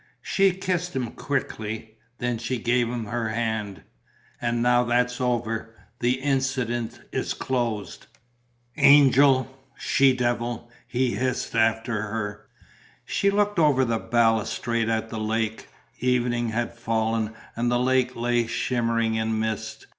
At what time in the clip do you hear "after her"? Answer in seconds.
11.53-12.47